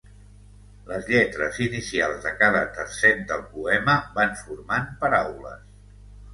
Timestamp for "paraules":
5.07-5.65